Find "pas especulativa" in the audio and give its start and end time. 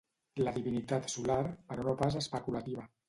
2.01-2.89